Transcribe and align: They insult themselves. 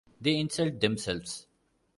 They 0.19 0.39
insult 0.39 0.79
themselves. 0.79 1.45